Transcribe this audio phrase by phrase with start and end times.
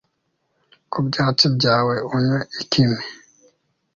[0.91, 3.01] ku byatsi byawe unywe ikime